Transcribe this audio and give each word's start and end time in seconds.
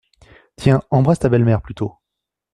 Tiens, 0.55 0.81
embrasse 0.89 1.19
ta 1.19 1.29
belle-mère, 1.29 1.61
plutôt. 1.61 1.99